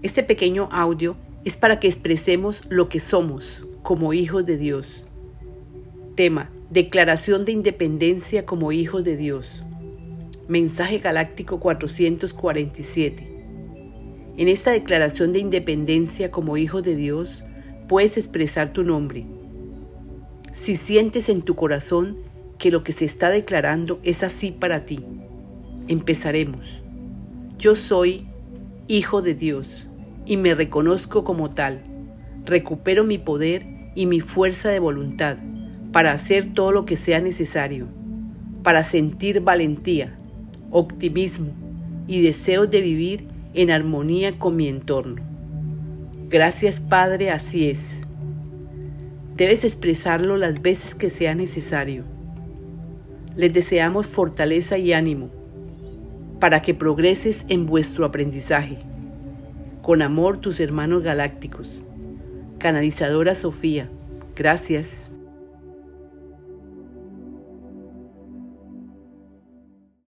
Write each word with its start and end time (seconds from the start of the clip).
Este 0.00 0.22
pequeño 0.22 0.68
audio 0.70 1.16
es 1.44 1.56
para 1.56 1.80
que 1.80 1.88
expresemos 1.88 2.60
lo 2.68 2.88
que 2.88 3.00
somos 3.00 3.66
como 3.82 4.12
hijos 4.12 4.46
de 4.46 4.56
Dios. 4.56 5.02
Tema, 6.14 6.52
Declaración 6.70 7.44
de 7.44 7.50
Independencia 7.50 8.46
como 8.46 8.70
hijos 8.70 9.02
de 9.02 9.16
Dios. 9.16 9.64
Mensaje 10.46 11.00
Galáctico 11.00 11.58
447. 11.58 13.26
En 14.36 14.46
esta 14.46 14.70
declaración 14.70 15.32
de 15.32 15.40
independencia 15.40 16.30
como 16.30 16.56
hijo 16.56 16.80
de 16.80 16.94
Dios, 16.94 17.42
puedes 17.88 18.16
expresar 18.18 18.72
tu 18.72 18.84
nombre. 18.84 19.26
Si 20.52 20.76
sientes 20.76 21.28
en 21.28 21.42
tu 21.42 21.56
corazón 21.56 22.18
que 22.56 22.70
lo 22.70 22.84
que 22.84 22.92
se 22.92 23.04
está 23.04 23.30
declarando 23.30 23.98
es 24.04 24.22
así 24.22 24.52
para 24.52 24.86
ti, 24.86 25.00
empezaremos. 25.88 26.84
Yo 27.58 27.74
soy 27.74 28.28
hijo 28.86 29.22
de 29.22 29.34
Dios 29.34 29.87
y 30.28 30.36
me 30.36 30.54
reconozco 30.54 31.24
como 31.24 31.50
tal. 31.50 31.80
Recupero 32.44 33.02
mi 33.02 33.16
poder 33.18 33.66
y 33.94 34.06
mi 34.06 34.20
fuerza 34.20 34.68
de 34.68 34.78
voluntad 34.78 35.38
para 35.90 36.12
hacer 36.12 36.52
todo 36.52 36.70
lo 36.70 36.84
que 36.84 36.96
sea 36.96 37.20
necesario, 37.20 37.88
para 38.62 38.84
sentir 38.84 39.40
valentía, 39.40 40.18
optimismo 40.70 41.48
y 42.06 42.20
deseos 42.20 42.70
de 42.70 42.82
vivir 42.82 43.26
en 43.54 43.70
armonía 43.70 44.38
con 44.38 44.54
mi 44.54 44.68
entorno. 44.68 45.22
Gracias 46.28 46.78
Padre, 46.78 47.30
así 47.30 47.70
es. 47.70 47.88
Debes 49.34 49.64
expresarlo 49.64 50.36
las 50.36 50.60
veces 50.60 50.94
que 50.94 51.08
sea 51.08 51.34
necesario. 51.34 52.04
Les 53.34 53.52
deseamos 53.52 54.08
fortaleza 54.08 54.76
y 54.76 54.92
ánimo 54.92 55.30
para 56.38 56.60
que 56.60 56.74
progreses 56.74 57.46
en 57.48 57.64
vuestro 57.64 58.04
aprendizaje. 58.04 58.87
Con 59.88 60.02
amor 60.02 60.38
tus 60.38 60.60
hermanos 60.60 61.02
galácticos. 61.02 61.80
Canalizadora 62.58 63.34
Sofía, 63.34 63.88
gracias. 64.36 65.07